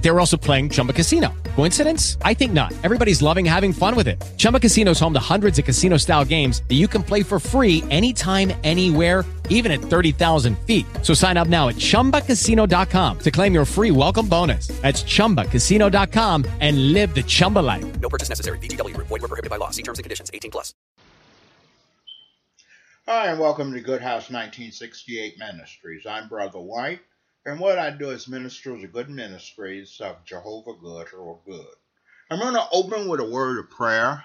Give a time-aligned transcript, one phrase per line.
[0.00, 1.32] They were also playing Chumba Casino.
[1.56, 2.16] Coincidence?
[2.22, 2.72] I think not.
[2.82, 4.20] Everybody's loving having fun with it.
[4.38, 7.38] Chumba Casino is home to hundreds of casino style games that you can play for
[7.38, 10.86] free anytime, anywhere, even at 30,000 feet.
[11.02, 14.68] So sign up now at chumbacasino.com to claim your free welcome bonus.
[14.80, 18.00] That's chumbacasino.com and live the Chumba life.
[18.00, 18.58] No purchase necessary.
[18.58, 19.08] VGW Group.
[19.08, 19.70] Void were prohibited by law.
[19.70, 20.30] See terms and conditions.
[20.32, 20.72] 18 plus.
[23.06, 26.06] Hi, and welcome to Good House 1968 Ministries.
[26.06, 27.00] I'm Brother White,
[27.46, 31.74] and what I do is minister the good ministries of Jehovah Good or Good.
[32.30, 34.24] I'm going to open with a word of prayer.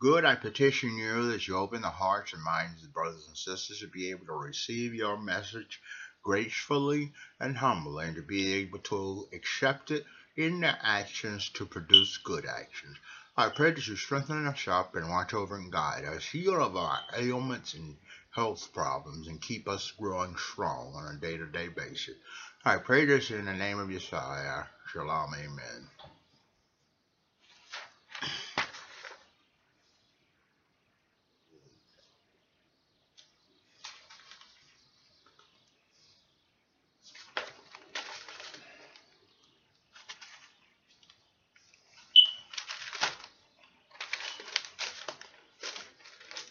[0.00, 3.80] Good, I petition you that you open the hearts and minds of brothers and sisters
[3.80, 5.80] to be able to receive your message
[6.22, 10.04] gracefully and humbly, and to be able to accept it
[10.36, 12.96] in their actions to produce good actions.
[13.36, 16.76] I pray that you strengthen us up and watch over and guide us, heal of
[16.76, 17.96] our ailments and
[18.36, 22.16] health problems, and keep us growing strong on a day to day basis.
[22.64, 24.66] I pray this in the name of Yeshua.
[24.92, 25.88] Shalom, amen.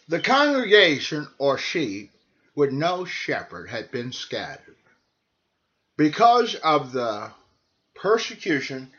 [0.07, 2.11] The congregation or sheep
[2.53, 4.75] with no shepherd had been scattered.
[5.97, 7.31] Because of the
[7.95, 8.91] persecution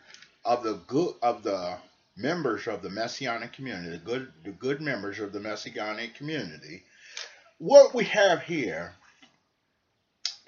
[0.45, 1.79] of the good of the
[2.17, 6.83] members of the messianic community, the good the good members of the messianic community,
[7.59, 8.97] what we have here,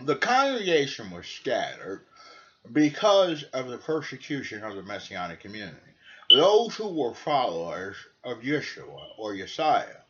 [0.00, 2.04] the congregation was scattered
[2.72, 5.78] because of the persecution of the messianic community.
[6.30, 10.02] Those who were followers of Yeshua or Yeshua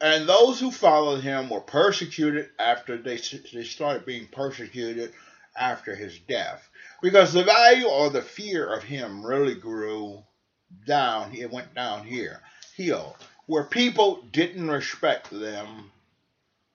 [0.00, 3.18] and those who followed him were persecuted after they,
[3.52, 5.12] they started being persecuted
[5.56, 6.68] after his death.
[7.02, 10.22] Because the value or the fear of him really grew
[10.86, 11.34] down.
[11.34, 12.40] It went down here,
[12.76, 13.16] hill,
[13.46, 15.90] where people didn't respect them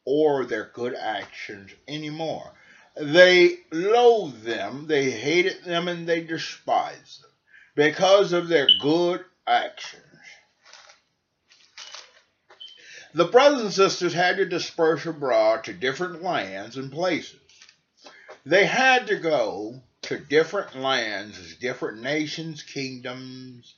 [0.05, 2.51] or their good actions anymore.
[2.95, 7.31] They loathed them, they hated them, and they despised them
[7.75, 10.04] because of their good actions.
[13.15, 17.39] The brothers and sisters had to disperse abroad to different lands and places.
[18.45, 23.75] They had to go to different lands, different nations, kingdoms,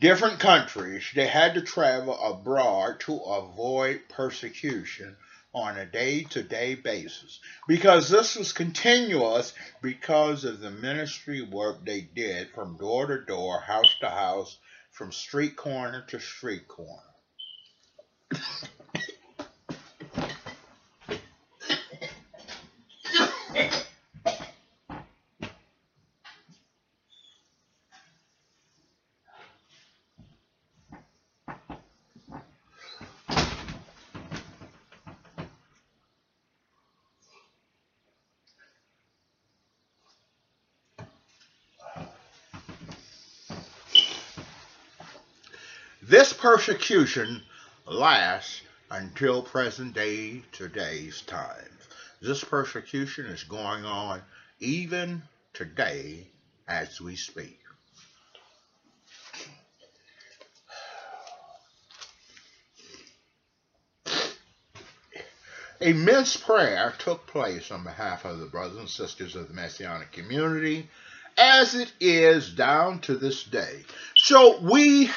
[0.00, 1.04] different countries.
[1.14, 5.16] They had to travel abroad to avoid persecution
[5.54, 11.84] on a day to day basis because this was continuous because of the ministry work
[11.84, 14.58] they did from door to door, house to house,
[14.90, 17.07] from street corner to street corner.
[46.08, 47.42] This persecution
[47.90, 51.70] lasts until present day today's time.
[52.20, 54.22] This persecution is going on
[54.60, 55.22] even
[55.52, 56.26] today
[56.66, 57.60] as we speak.
[65.80, 70.10] A men's prayer took place on behalf of the brothers and sisters of the Messianic
[70.10, 70.90] community,
[71.36, 73.84] as it is down to this day.
[74.16, 75.08] So we,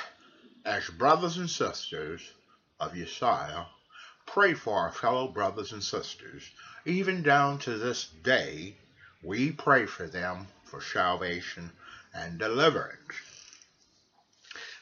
[0.63, 2.21] as brothers and sisters
[2.81, 3.67] of Yeshua,
[4.25, 6.43] pray for our fellow brothers and sisters.
[6.85, 8.75] Even down to this day,
[9.23, 11.71] we pray for them for salvation
[12.13, 13.15] and deliverance.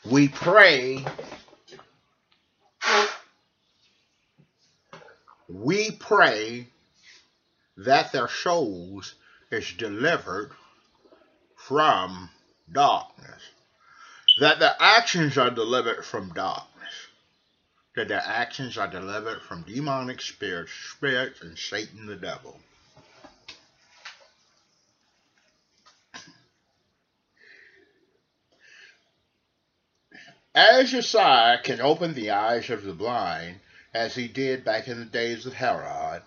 [0.05, 1.05] We pray
[5.49, 6.67] we pray
[7.77, 9.15] that their souls
[9.51, 10.51] is delivered
[11.55, 12.29] from
[12.71, 13.41] darkness,
[14.39, 16.68] that their actions are delivered from darkness,
[17.95, 22.59] that their actions are delivered from demonic spirits, spirits, and Satan the devil.
[30.55, 33.59] As Josiah can open the eyes of the blind,
[33.93, 36.21] as he did back in the days of Herod,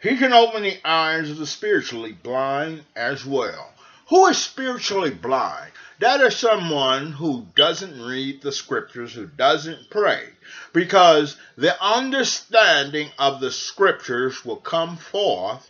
[0.00, 3.72] he can open the eyes of the spiritually blind as well.
[4.08, 5.72] Who is spiritually blind?
[6.00, 10.24] That is someone who doesn't read the scriptures, who doesn't pray.
[10.72, 15.68] Because the understanding of the scriptures will come forth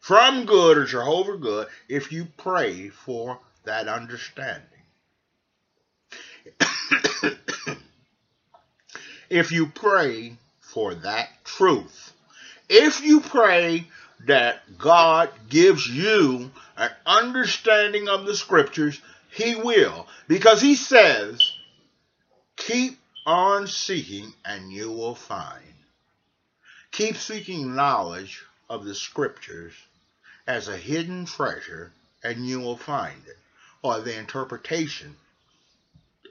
[0.00, 4.62] from good or Jehovah good if you pray for that understanding.
[9.28, 12.12] if you pray for that truth.
[12.68, 13.86] If you pray
[14.26, 20.06] that God gives you an understanding of the scriptures, He will.
[20.26, 21.52] Because He says,
[22.56, 25.62] keep on seeking and you will find.
[26.90, 29.74] Keep seeking knowledge of the scriptures
[30.46, 31.92] as a hidden treasure
[32.24, 33.38] and you will find it.
[33.82, 35.16] Or the interpretation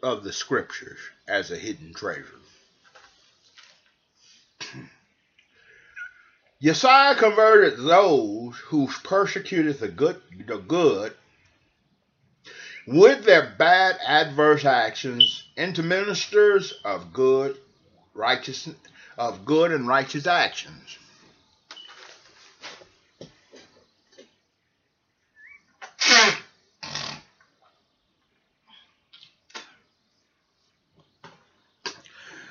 [0.03, 2.39] of the scriptures as a hidden treasure.
[6.61, 11.13] Josiah converted those who persecuted the good, the good
[12.87, 17.57] with their bad adverse actions into ministers of good
[18.13, 18.69] righteous
[19.17, 20.97] of good and righteous actions.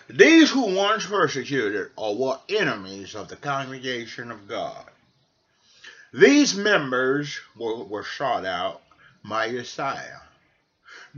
[0.09, 4.88] These who once persecuted are what enemies of the congregation of God.
[6.12, 8.83] These members were, were sought out
[9.25, 10.25] by Josiah.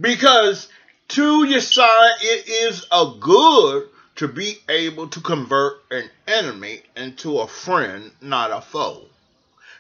[0.01, 0.69] Because
[1.09, 7.39] to your side, it is a good to be able to convert an enemy into
[7.39, 9.05] a friend, not a foe.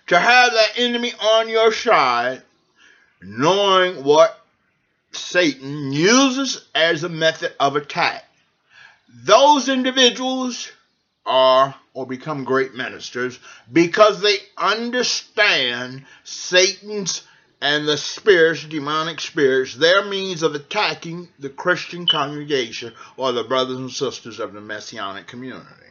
[0.08, 2.42] To have that enemy on your side,
[3.20, 4.40] knowing what
[5.12, 8.28] Satan uses as a method of attack
[9.24, 10.70] those individuals
[11.26, 13.38] are or become great ministers
[13.72, 17.22] because they understand Satan's
[17.60, 23.78] and the spirits, demonic spirits, their means of attacking the Christian congregation or the brothers
[23.78, 25.88] and sisters of the Messianic community.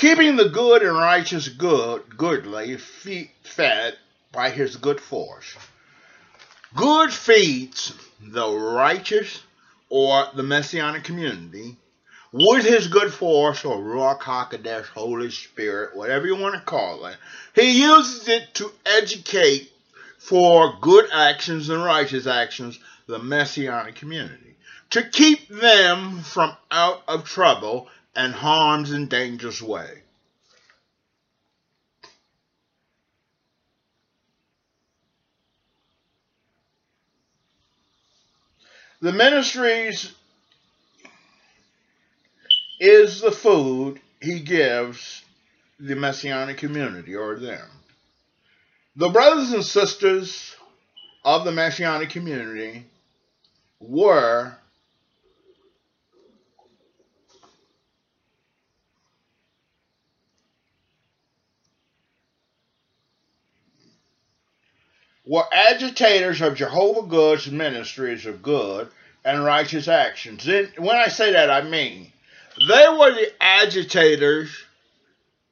[0.00, 3.94] keeping the good and righteous good goodly fed
[4.32, 5.54] by his good force.
[6.76, 9.42] Good feeds the righteous
[9.88, 11.76] or the messianic community
[12.32, 17.16] with his good force or Ruach HaKodesh, Holy Spirit, whatever you want to call it.
[17.54, 19.72] He uses it to educate
[20.18, 22.78] for good actions and righteous actions
[23.08, 24.54] the messianic community.
[24.90, 30.02] To keep them from out of trouble and harms and dangerous way.
[39.00, 40.12] The ministries
[42.78, 45.22] is the food he gives
[45.78, 47.66] the messianic community or them.
[48.96, 50.54] The brothers and sisters
[51.24, 52.84] of the messianic community
[53.78, 54.56] were
[65.30, 68.88] were agitators of Jehovah God's ministries of good
[69.24, 70.44] and righteous actions.
[70.48, 72.10] And when I say that, I mean
[72.58, 74.50] they were the agitators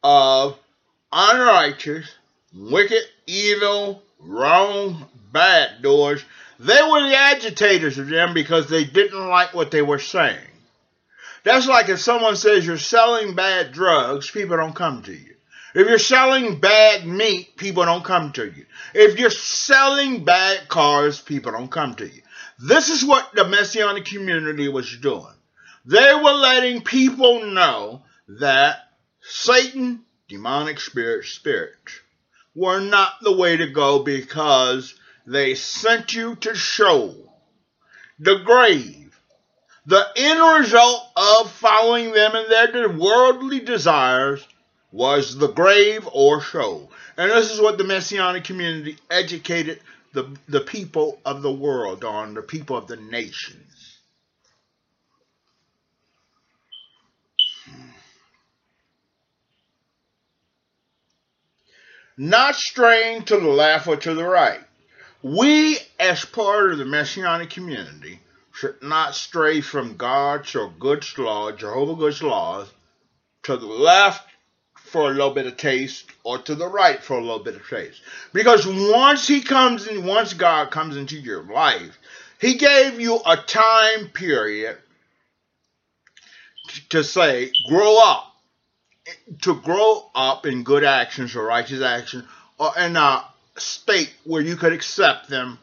[0.03, 0.59] of
[1.13, 2.13] unrighteous,
[2.53, 6.25] wicked, evil, wrong, bad doers.
[6.59, 10.39] They were the agitators of them because they didn't like what they were saying.
[11.45, 15.37] That's like if someone says you're selling bad drugs, people don't come to you.
[15.75, 18.65] If you're selling bad meat, people don't come to you.
[18.95, 22.23] If you're selling bad cars, people don't come to you.
[22.59, 25.35] This is what the Messianic community was doing.
[25.85, 28.03] They were letting people know
[28.41, 28.79] that
[29.21, 32.01] Satan, demonic spirits, spirits,
[32.55, 34.95] were not the way to go because
[35.27, 37.29] they sent you to Sheol
[38.19, 39.19] the grave.
[39.87, 44.47] The end result of following them in their worldly desires
[44.91, 46.91] was the grave or Sheol.
[47.17, 49.81] And this is what the Messianic community educated
[50.13, 53.99] the, the people of the world on, the people of the nations.
[62.17, 64.61] Not straying to the left or to the right.
[65.23, 68.21] We, as part of the Messianic community,
[68.53, 72.69] should not stray from God's or God's law, Jehovah God's laws,
[73.45, 74.28] to the left
[74.89, 77.69] for a little bit of taste or to the right for a little bit of
[77.69, 78.01] taste.
[78.33, 81.99] Because once he comes in, once God comes into your life,
[82.41, 84.79] He gave you a time period
[86.91, 88.25] to say, grow up.
[89.43, 92.25] To grow up in good actions or righteous actions,
[92.59, 93.25] or in a
[93.57, 95.59] state where you could accept them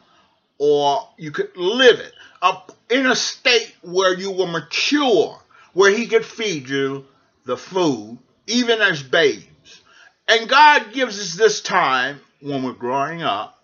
[0.58, 2.12] or you could live it.
[2.42, 5.38] Up in a state where you were mature,
[5.74, 7.04] where he could feed you
[7.44, 9.82] the food, even as babes.
[10.28, 13.58] And God gives us this time when we're growing up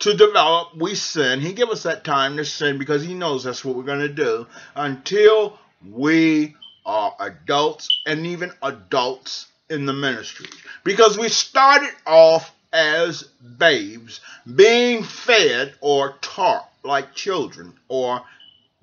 [0.00, 0.76] to develop.
[0.76, 1.40] We sin.
[1.40, 4.08] He gives us that time to sin because he knows that's what we're going to
[4.08, 6.54] do until we
[6.86, 10.46] are adults and even adults in the ministry.
[10.84, 13.22] Because we started off as
[13.58, 14.20] babes,
[14.56, 18.22] being fed or taught like children, or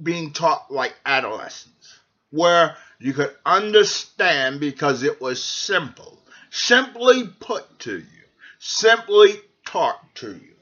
[0.02, 1.95] being taught like adolescents,
[2.36, 8.26] where you could understand because it was simple, simply put to you,
[8.60, 10.56] simply taught to you.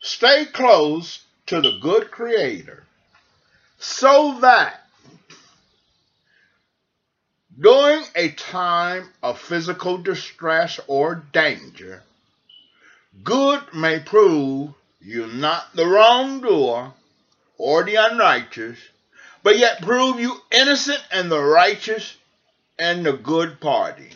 [0.00, 2.82] Stay close to the good Creator
[3.78, 4.80] so that
[7.58, 12.02] during a time of physical distress or danger,
[13.22, 16.92] good may prove you not the wrongdoer
[17.58, 18.78] or the unrighteous,
[19.42, 22.16] but yet prove you innocent and the righteous
[22.78, 24.10] and the good party.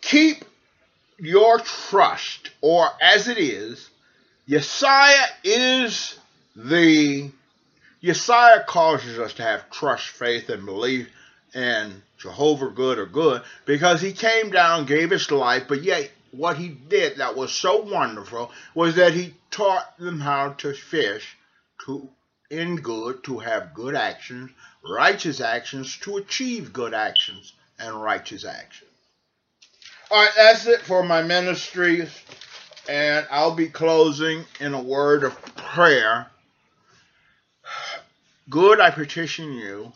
[0.00, 0.44] Keep
[1.18, 3.88] your trust, or as it is,
[4.48, 6.18] Yesiah is
[6.54, 7.30] the
[8.04, 11.08] Yesiah causes us to have trust, faith, and belief
[11.54, 16.58] in Jehovah good or good because he came down, gave his life, but yet what
[16.58, 21.36] he did that was so wonderful was that he taught them how to fish
[21.86, 22.10] to
[22.50, 24.50] in good, to have good actions,
[24.86, 28.90] righteous actions, to achieve good actions and righteous actions.
[30.10, 32.10] All right, that's it for my ministries,
[32.88, 36.30] and I'll be closing in a word of prayer.
[38.50, 39.94] Good, I petition you.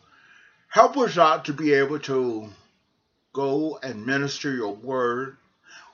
[0.68, 2.48] Help us out to be able to
[3.34, 5.36] go and minister your word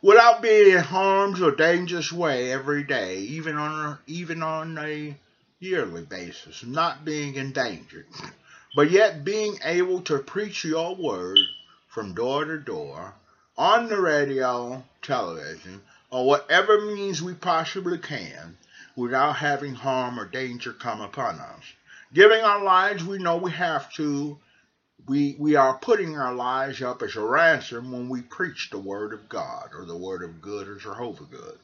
[0.00, 5.16] without being in harm's or dangerous way every day, even on a, even on a
[5.58, 8.06] yearly basis, not being endangered,
[8.76, 11.40] but yet being able to preach your word
[11.88, 13.14] from door to door
[13.58, 18.56] on the radio, television, or whatever means we possibly can
[18.94, 21.64] without having harm or danger come upon us.
[22.14, 24.38] Giving our lives, we know we have to.
[25.06, 29.12] We, we are putting our lives up as a ransom when we preach the word
[29.12, 31.58] of God or the word of good or Jehovah good.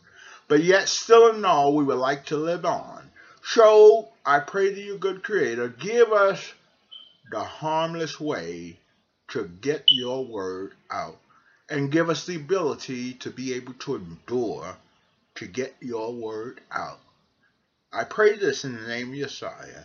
[0.49, 3.09] But yet, still in all, we would like to live on.
[3.45, 6.52] So, I pray to you, good Creator, give us
[7.30, 8.76] the harmless way
[9.28, 11.19] to get your word out
[11.71, 14.76] and give us the ability to be able to endure
[15.37, 16.99] to get your word out.
[17.92, 19.85] I pray this in the name of Yesiah.